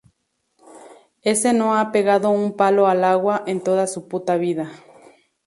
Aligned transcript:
Ese 1.21 1.53
no 1.53 1.75
ha 1.77 1.91
pegado 1.91 2.31
un 2.31 2.53
palo 2.57 2.87
al 2.87 3.03
agua 3.03 3.43
en 3.45 3.63
toda 3.63 3.85
su 3.85 4.07
puta 4.07 4.35
vida. 4.35 4.71